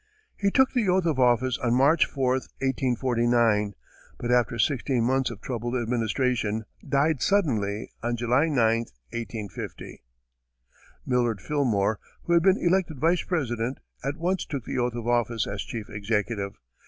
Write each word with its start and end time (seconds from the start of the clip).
He 0.35 0.49
took 0.49 0.73
the 0.73 0.89
oath 0.89 1.05
of 1.05 1.19
office 1.19 1.59
on 1.59 1.75
March 1.75 2.07
4, 2.07 2.31
1849, 2.31 3.75
but, 4.17 4.31
after 4.31 4.57
sixteen 4.57 5.03
months 5.03 5.29
of 5.29 5.41
troubled 5.41 5.75
administration, 5.75 6.65
died 6.83 7.21
suddenly 7.21 7.91
on 8.01 8.17
July 8.17 8.47
9, 8.47 8.55
1850. 9.13 10.01
Millard 11.05 11.39
Fillmore, 11.39 11.99
who 12.23 12.33
had 12.33 12.41
been 12.41 12.57
elected 12.57 12.97
Vice 12.97 13.21
President, 13.21 13.77
at 14.03 14.17
once 14.17 14.43
took 14.43 14.65
the 14.65 14.79
oath 14.79 14.95
of 14.95 15.07
office 15.07 15.45
as 15.45 15.61
chief 15.61 15.87
executive. 15.87 16.55